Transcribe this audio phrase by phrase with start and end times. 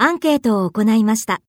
[0.00, 1.47] アンケートを行いました。